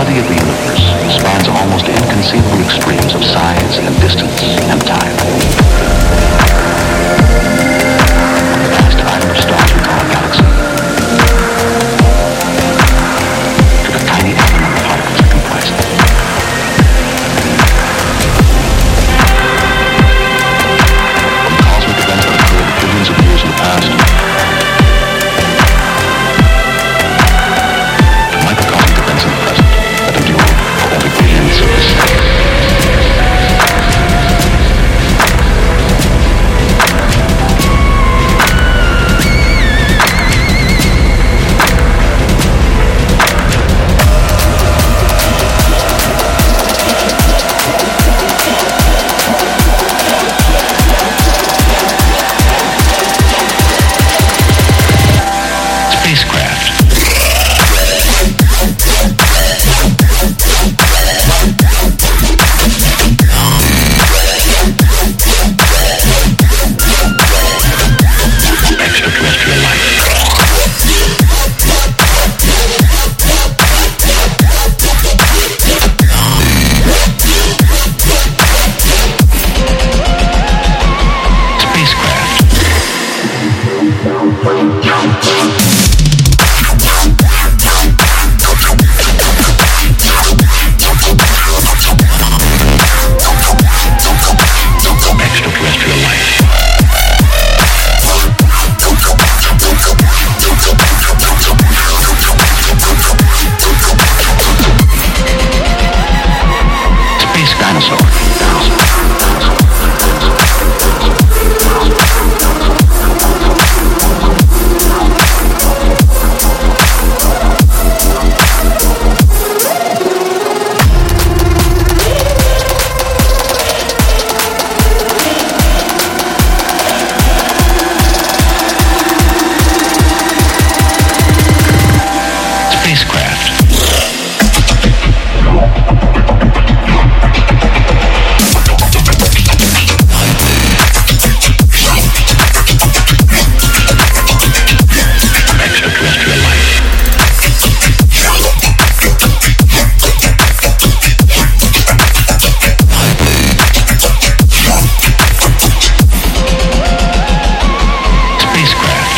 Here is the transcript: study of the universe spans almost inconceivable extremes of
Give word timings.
study 0.00 0.18
of 0.18 0.26
the 0.28 0.34
universe 0.34 0.80
spans 1.12 1.46
almost 1.48 1.84
inconceivable 1.86 2.64
extremes 2.64 3.12
of 3.12 3.22